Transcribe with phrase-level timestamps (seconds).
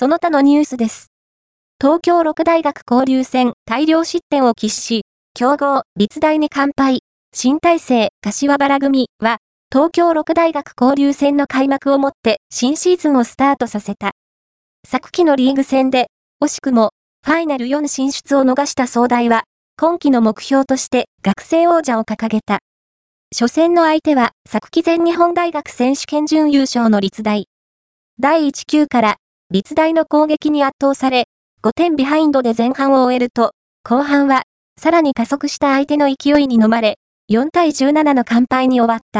[0.00, 1.12] その他のニュースです。
[1.78, 5.02] 東京六大学交流戦大量失点を喫し、
[5.34, 7.00] 強豪、立大に完敗。
[7.34, 9.40] 新体制、柏原組は、
[9.70, 14.12] 東京六大学交流戦の開幕をもって新シーズンをスタートさせた。
[14.88, 16.06] 昨季のリーグ戦で、
[16.42, 16.92] 惜しくも、
[17.22, 19.42] ファイナル4進出を逃した総大は、
[19.76, 22.60] 今季の目標として学生王者を掲げた。
[23.38, 27.48] 初戦の相手は、昨季全日本大学選手権準優勝の立大。
[28.18, 29.16] 第1級から、
[29.52, 31.26] 立大の攻撃に圧倒され、
[31.64, 33.50] 5点ビハインドで前半を終えると、
[33.82, 34.44] 後半は、
[34.78, 36.98] さらに加速した相手の勢いに飲まれ、
[37.32, 39.18] 4対17の完敗に終わった。